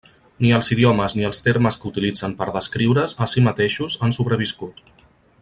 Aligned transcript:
Ni 0.43 0.51
els 0.59 0.69
idiomes 0.75 1.15
ni 1.17 1.27
els 1.29 1.41
termes 1.47 1.77
que 1.83 1.87
utilitzen 1.89 2.33
per 2.41 2.47
descriure's 2.57 3.15
a 3.27 3.29
si 3.35 3.45
mateixos 3.49 3.99
han 4.07 4.17
sobreviscut. 4.19 4.83